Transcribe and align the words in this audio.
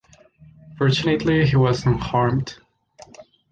Fortunately 0.79 1.45
he 1.45 1.55
was 1.55 1.85
unharmed. 1.85 2.57